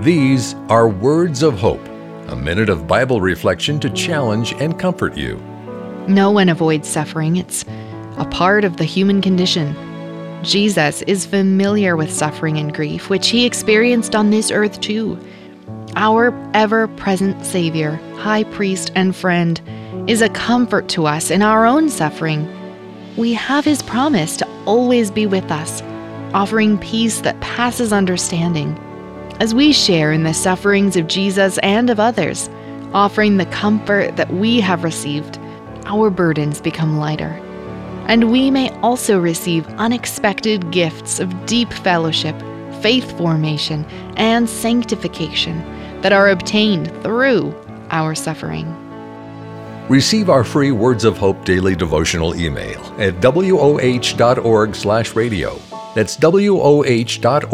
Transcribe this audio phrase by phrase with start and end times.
[0.00, 1.86] These are Words of Hope,
[2.28, 5.36] a minute of Bible reflection to challenge and comfort you.
[6.08, 7.64] No one avoids suffering, it's
[8.18, 9.74] a part of the human condition.
[10.42, 15.18] Jesus is familiar with suffering and grief, which he experienced on this earth too.
[15.96, 19.60] Our ever present Savior, High Priest, and friend
[20.06, 22.46] is a comfort to us in our own suffering.
[23.16, 25.82] We have his promise to always be with us,
[26.34, 28.78] offering peace that passes understanding.
[29.40, 32.48] As we share in the sufferings of Jesus and of others,
[32.92, 35.38] offering the comfort that we have received,
[35.86, 37.40] our burdens become lighter
[38.06, 42.38] and we may also receive unexpected gifts of deep fellowship,
[42.82, 43.86] faith formation,
[44.16, 45.58] and sanctification
[46.02, 47.54] that are obtained through
[47.90, 48.66] our suffering.
[49.88, 55.60] Receive our free Words of Hope daily devotional email at woh.org/radio.
[55.94, 57.44] That's woh.org/radio.